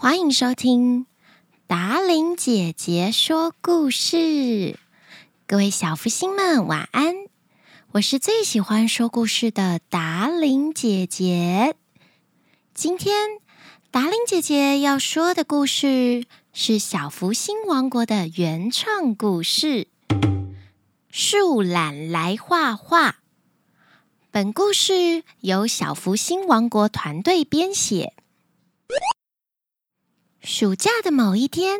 [0.00, 1.06] 欢迎收听
[1.66, 4.78] 达伶姐姐说故事。
[5.44, 7.16] 各位小福星们，晚安！
[7.90, 11.74] 我是最喜欢说故事的达伶姐姐。
[12.72, 13.40] 今天
[13.90, 19.88] 达伶姐姐要说的故事是小福星王国的原创故事
[21.10, 23.10] 《树懒来画画》。
[24.30, 28.14] 本故事由小福星王国团队编写。
[30.50, 31.78] 暑假的某一天，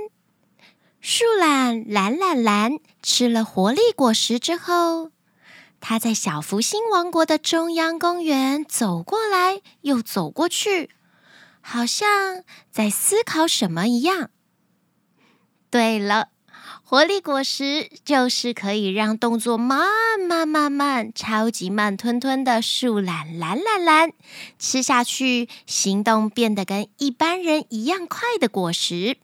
[1.01, 2.73] 树懒懒懒懒
[3.03, 5.11] 吃了活力果实之后，
[5.81, 10.91] 他在小福星王国的中央公园走过来又走过去，
[11.63, 14.29] 好像在思考什么一样。
[15.71, 16.29] 对了。
[16.91, 24.13] 活力果实就是可以让动作慢慢慢慢、超级慢吞吞的树懒懒懒懒
[24.59, 29.19] 吃下去，行动变得跟一般人一样快的果实。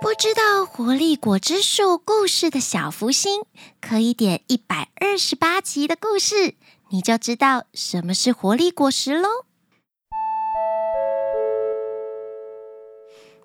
[0.00, 3.42] 不知道活力果汁树故事的小福星，
[3.80, 6.56] 可以点一百二十八集的故事，
[6.90, 9.28] 你就知道什么是活力果实喽。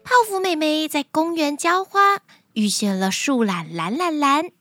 [0.09, 2.22] 泡芙妹妹在公园浇花，
[2.53, 4.52] 遇见了树懒懒懒懒。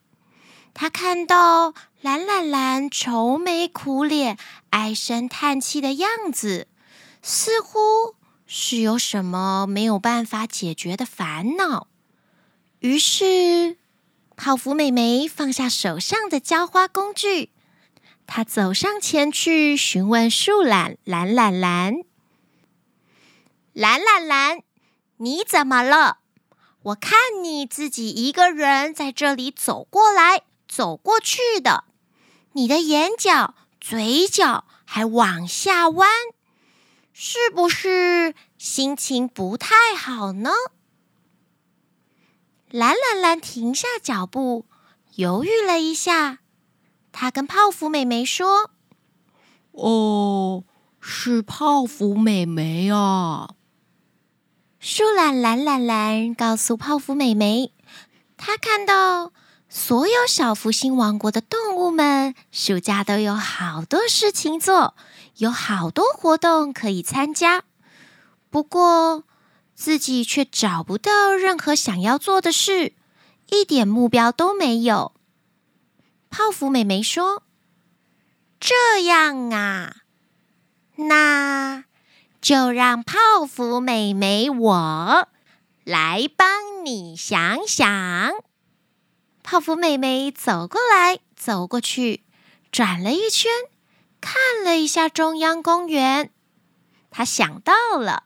[0.74, 4.36] 她看到懒懒懒愁眉苦脸、
[4.70, 6.66] 唉声叹气的样子，
[7.22, 11.86] 似乎是有什么没有办法解决的烦恼。
[12.80, 13.76] 于是，
[14.36, 17.50] 泡芙妹妹放下手上的浇花工具，
[18.26, 22.00] 她走上前去询问树懒懒懒懒
[23.72, 24.62] ：“懒懒懒。”
[25.18, 26.18] 你怎么了？
[26.82, 31.84] 我看你自己一个人在这里走过来走过去的，
[32.52, 36.08] 你的眼角、嘴角还往下弯，
[37.12, 40.50] 是不是心情不太好呢？
[42.70, 44.66] 懒懒懒停下脚步，
[45.14, 46.38] 犹豫了一下，
[47.10, 48.70] 他跟泡芙妹妹说
[49.72, 50.64] ：“哦，
[51.00, 53.54] 是泡芙妹妹啊。”
[54.88, 57.72] 树懒懒懒懒告诉泡芙妹妹，
[58.36, 59.32] 她看到
[59.68, 64.94] 所有小福星王国的动物们暑假都有好多事情做，
[65.38, 67.64] 有好多活动可以参加。
[68.48, 69.24] 不过
[69.74, 72.92] 自己却找不到任何想要做的事，
[73.50, 75.10] 一点目标都没有。
[76.30, 77.42] 泡芙妹妹说
[78.60, 79.96] ：“这样啊，
[80.94, 81.86] 那……”
[82.46, 85.28] 就让泡芙妹妹我
[85.82, 88.34] 来帮你想想。
[89.42, 92.22] 泡芙妹妹走过来，走过去，
[92.70, 93.50] 转了一圈，
[94.20, 96.30] 看了一下中央公园。
[97.10, 98.22] 她想到了，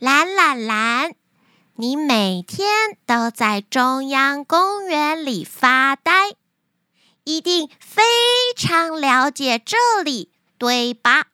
[0.00, 1.14] 懒懒懒，
[1.76, 6.32] 你每天都在中央公园里发呆，
[7.22, 8.02] 一定非
[8.56, 11.28] 常了解这里，对吧？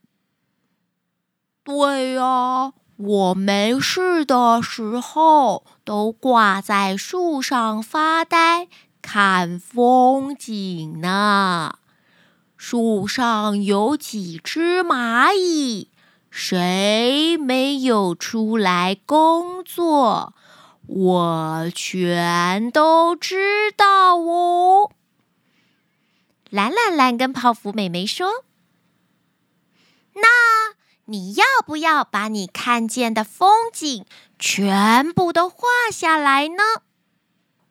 [1.68, 8.68] 对呀，我没事的时候都挂在树上发呆，
[9.02, 11.74] 看风景呢。
[12.56, 15.90] 树上有几只蚂蚁，
[16.30, 20.32] 谁没有出来工作？
[20.86, 24.90] 我全都知道哦。
[26.48, 28.46] 懒懒懒跟泡芙妹妹说
[30.16, 30.22] ：“那。”
[31.10, 34.04] 你要不要把你看见的风景
[34.38, 36.62] 全部都画下来呢？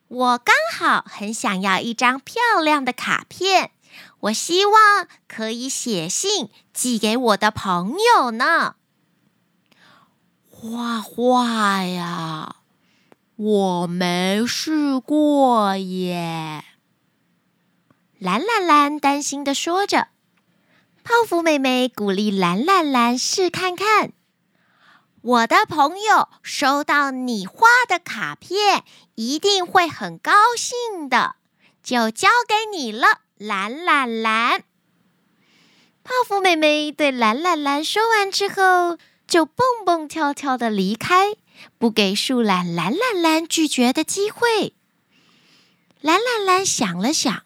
[0.08, 3.72] 我刚好很想要一张漂亮的卡片，
[4.22, 8.75] 我希望可以写信寄给我的朋友呢。
[10.50, 12.56] 画画呀，
[13.36, 16.64] 我没试过耶。
[18.18, 20.07] 懒懒懒担心的说着。
[21.07, 24.12] 泡芙妹妹鼓励懒懒懒试看看，
[25.21, 28.83] 我的朋友收到你画的卡片，
[29.15, 31.38] 一定会很高兴的，
[31.81, 34.65] 就交给你了，懒懒懒。
[36.04, 41.38] 泡芙妹妹对懒懒懒说完之后，就蹦蹦跳跳的离开，
[41.77, 44.74] 不给树懒懒懒懒拒绝的机会。
[46.01, 47.44] 懒懒懒想了想，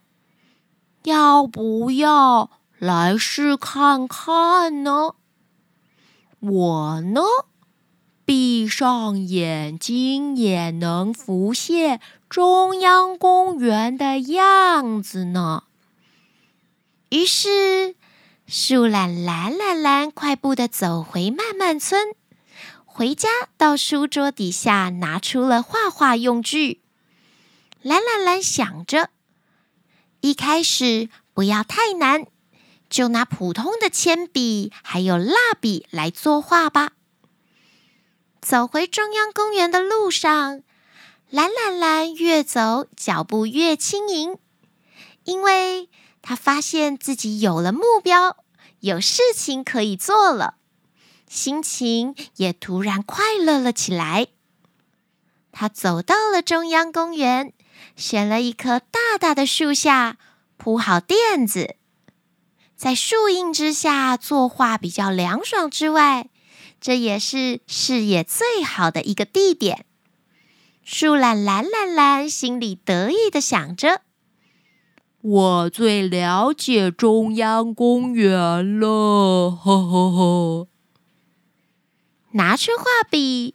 [1.03, 2.49] 要不要？
[2.81, 5.13] 来试看看呢，
[6.39, 7.21] 我呢，
[8.25, 15.65] 闭上眼睛也能浮现中央公园的样子呢。
[17.09, 17.95] 于是，
[18.47, 22.15] 树懒懒懒懒快步的走回漫漫村，
[22.83, 26.81] 回家到书桌底下拿出了画画用具。
[27.83, 29.11] 蓝蓝蓝想着，
[30.21, 32.25] 一开始不要太难，
[32.91, 36.91] 就拿普通的铅笔还有蜡笔来作画吧。
[38.41, 40.61] 走回中央公园的路上，
[41.29, 44.37] 蓝蓝蓝越走脚步越轻盈，
[45.23, 45.89] 因为
[46.21, 48.43] 他发现自己有了目标，
[48.81, 50.55] 有事情可以做了，
[51.29, 54.27] 心情也突然快乐了起来。
[55.53, 57.53] 他走到了中央公园，
[57.95, 60.17] 选了一棵大大的树下，
[60.57, 61.75] 铺好垫子，
[62.81, 66.29] 在树荫之下作画比较凉爽之外。
[66.79, 69.85] 这也是视野最好的一个地点。
[70.83, 74.01] 树懒懒懒懒心里得意的想着
[75.21, 80.67] ：“我最了解中央公园了。”呵呵呵。
[82.31, 83.53] 拿出画笔，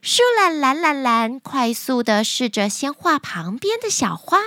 [0.00, 4.38] 树懒懒懒懒快速的试着先画旁边的小花。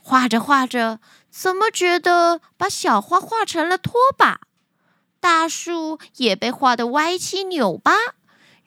[0.00, 1.00] 画着画着，
[1.40, 4.40] 怎么觉得把小花画成了拖把？
[5.20, 7.94] 大树也被画得歪七扭八，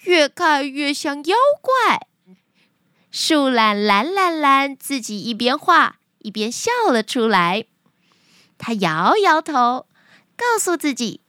[0.03, 2.07] 越看越像妖怪。
[3.11, 7.65] 树懒蓝蓝蓝自己一边画一边笑了出来。
[8.57, 9.85] 他摇摇头，
[10.37, 11.19] 告诉自己：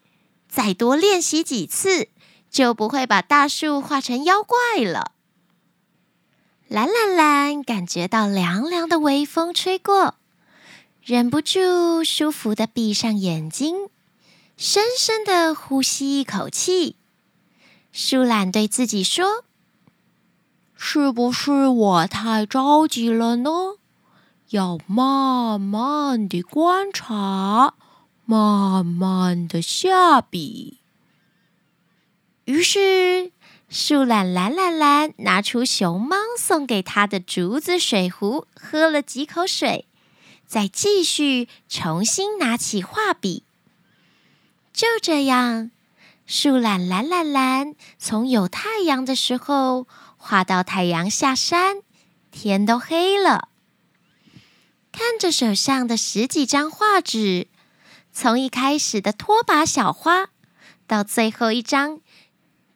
[0.49, 2.07] 再多练习几次，
[2.53, 5.11] 就不会把大树画成妖怪了。
[6.69, 10.15] 蓝蓝蓝感觉到凉凉的微风吹过，
[11.05, 13.89] 忍不住舒服的闭上眼睛。
[14.57, 16.95] 深深的呼吸一口气，
[17.91, 19.45] 树懒对自己说
[20.77, 23.51] ：“是不是我太着急了呢？
[24.51, 27.75] 要慢慢的观察，
[28.25, 30.79] 慢慢的下笔。”
[32.45, 33.33] 于是，
[33.69, 39.89] 树懒蓝蓝蓝拿出熊猫送给他的竹子水壶，喝了几口水，
[40.53, 43.43] 再继续重新拿起画笔。
[44.71, 45.71] 就这样，
[46.27, 49.87] 树懒蓝蓝蓝从有太阳的时候
[50.19, 51.77] 画到太阳下山，
[52.31, 53.49] 天都黑了。
[54.93, 57.47] 看着手上的十几张画纸，
[58.13, 60.29] 从一开始的拖把小花，
[60.87, 61.99] 到最后一张，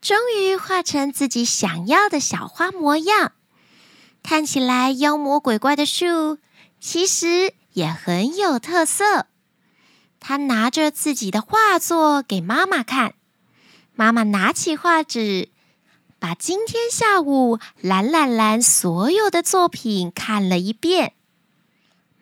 [0.01, 3.33] 终于画成自己想要的小花模样。
[4.23, 6.39] 看起来妖魔鬼怪的树，
[6.81, 9.27] 其实也很有特色。
[10.19, 13.15] 他拿着自己的画作给妈妈看，
[13.95, 15.51] 妈妈拿起画纸，
[16.19, 21.13] 把今天下午蓝蓝蓝所有的作品看了一遍。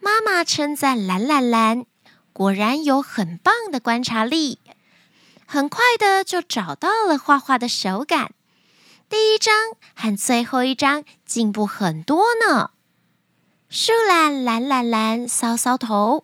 [0.01, 1.87] 妈妈称赞蓝蓝蓝
[2.33, 4.59] 果然有很棒的观察力，
[5.47, 8.33] 很快的就找到了画画的手感。
[9.09, 9.55] 第一张
[9.95, 12.73] 和最后一张进步很多呢。
[13.77, 16.23] 树懒懒懒懒搔搔头。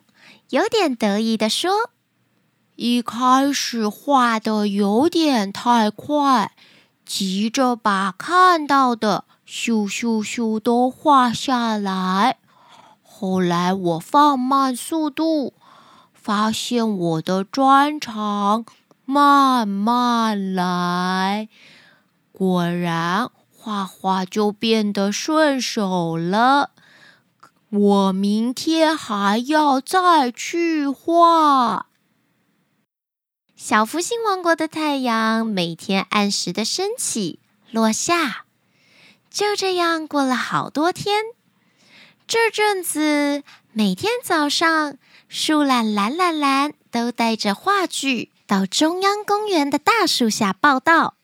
[0.50, 1.90] 有点得意地说
[2.78, 6.52] ：“一开始画的有点太快，
[7.04, 12.36] 急着把看到的咻咻咻都画下来。
[13.02, 15.54] 后来我放慢速度，
[16.14, 18.64] 发现我的专长
[19.04, 21.48] 慢慢来，
[22.30, 26.70] 果然画画就变得顺手了。”
[27.70, 31.86] 我明天还要再去画。
[33.54, 37.38] 小福星王国的太阳每天按时的升起、
[37.70, 38.46] 落下，
[39.30, 41.22] 就这样过了好多天。
[42.26, 44.96] 这阵子，每天早上，
[45.28, 51.14] 树懒蓝蓝蓝都带着画具到中央公园的大树下报道。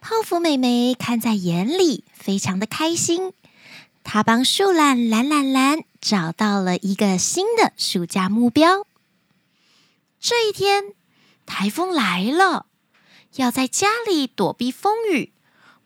[0.00, 3.32] 泡芙妹妹看在眼里，非常的开心。
[4.04, 8.86] 他帮树懒蓝蓝蓝找到了一个新的暑假目标。
[10.20, 10.94] 这一天，
[11.46, 12.66] 台风来了，
[13.36, 15.32] 要在家里躲避风雨，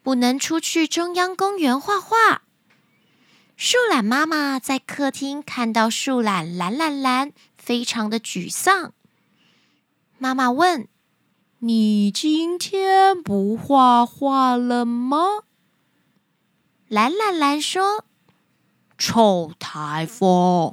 [0.02, 2.42] 不能出去中央公园画画。
[3.56, 8.92] 树懒妈妈在客厅看到树懒蓝蓝蓝，非常的沮丧。
[10.18, 10.88] 妈妈问
[11.60, 15.44] ：“你今天不画画了吗？”
[16.88, 18.04] 蓝蓝蓝说
[18.96, 20.72] ：“臭台风，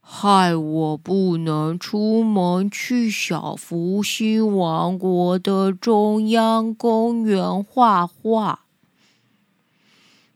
[0.00, 8.64] 害我不能出门去小福星王国的中央公园画画。”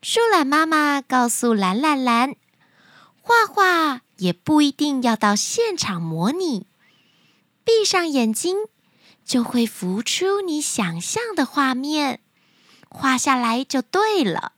[0.01, 2.37] 树懒妈妈告诉蓝蓝蓝
[3.21, 6.69] ：“画画也不一定要到现场模拟，
[7.65, 8.55] 闭上眼睛
[9.25, 12.21] 就会浮出你想象的画面，
[12.89, 14.53] 画下来就对了。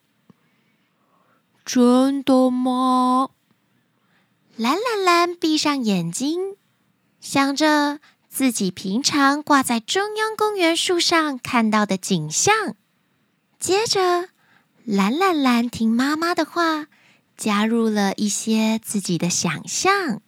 [1.64, 3.30] 真的吗？
[4.56, 6.56] 蓝蓝蓝闭上眼睛，
[7.20, 12.76] 想着自己平常挂在中央公园树上看到的景象。
[13.58, 14.28] 接着，
[14.84, 16.86] 蓝蓝蓝听妈妈的话，
[17.36, 20.20] 加入了一些自己的想象。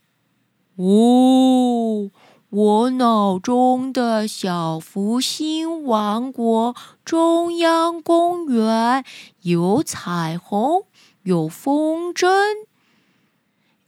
[0.77, 2.11] 哦，
[2.49, 6.75] 我脑中的小福星王国
[7.05, 9.05] 中央公园
[9.43, 10.87] 有彩虹。
[11.27, 12.29] 有风筝，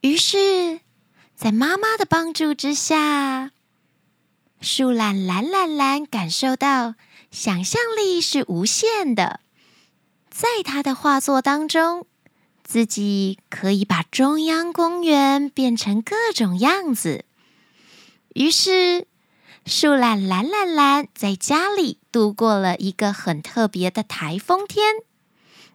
[0.01, 0.81] 于是，
[1.37, 3.53] 在妈妈的帮助之下，
[4.61, 6.97] 树懒蓝蓝蓝感受到
[7.31, 9.39] 想象力是无限的。
[10.29, 12.09] 在他的画作当中，
[12.65, 17.25] 自己可以把中央公园变成各种样子。
[18.35, 19.07] 于是，
[19.65, 24.97] 树懒蓝蓝蓝在家里度过了一个很特别的台风天。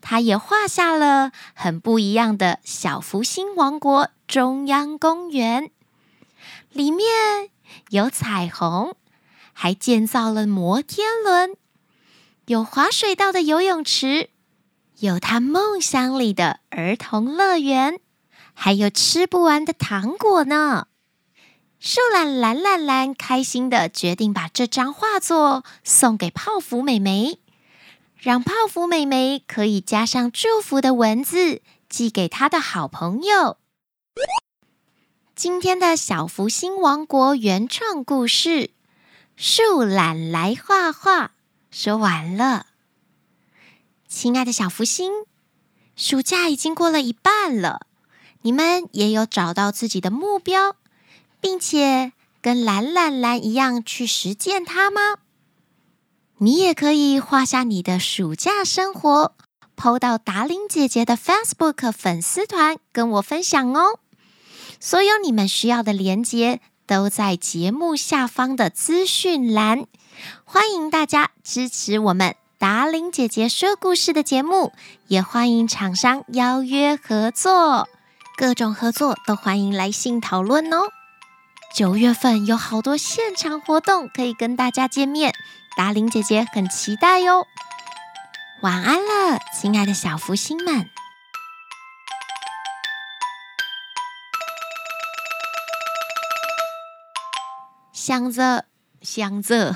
[0.05, 5.71] 他也画下了很不一样的小福星王国中央公园，
[6.73, 7.07] 里面
[7.89, 8.95] 有彩虹，
[9.53, 11.55] 还建造了摩天轮，
[12.47, 14.29] 有滑水道的游泳池，
[14.99, 18.01] 有他梦想里的儿童乐园，
[18.53, 20.87] 还有吃不完的糖果呢。
[21.79, 27.39] 树懒蓝蓝蓝开心的决定把这张画作送给泡芙美眉。
[28.23, 33.57] 让泡芙妹妹可以加上祝福的文字寄给她的好朋友。
[35.35, 38.49] 今天的小福星王国原创故事
[39.35, 41.25] 《树懒来画画》
[41.69, 42.67] 说完了。
[44.07, 45.11] 亲爱的小福星，
[45.97, 47.87] 暑假已经过了一半了，
[48.43, 50.77] 你们也有找到自己的目标，
[51.41, 55.15] 并且跟蓝蓝蓝一样去实践它吗？
[56.43, 59.33] 你也可以画下你的暑假生活
[59.77, 63.97] ，PO 到达伶姐姐的 Facebook 粉丝团跟我分享哦。
[64.77, 69.85] 所有你们需要的连接都在节目下方的资讯栏，
[70.43, 74.73] 欢迎大家支持我们达伶姐姐说故事的节目，
[75.07, 77.87] 也欢迎厂商邀约合作，
[78.35, 80.81] 各种合作都欢迎来信讨论哦。
[81.73, 85.33] 九月份有好多现场活动可以跟大家见面。
[85.75, 87.47] 达玲姐姐很期待哟，
[88.61, 90.89] 晚安了，亲爱的小福星们。
[97.91, 98.65] 想着
[99.01, 99.73] 想着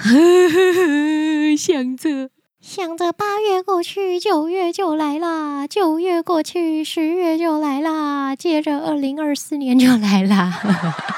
[1.58, 2.30] 想着
[2.62, 10.62] 想着， 八月过去，九月就来啦；九月过去，十月就来啦；接着，二零二四年就来啦。